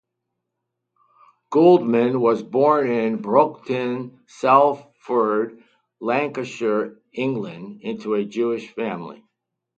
[1.51, 5.61] Gouldman was born in Broughton, Salford,
[5.99, 9.23] Lancashire, England into a Jewish family.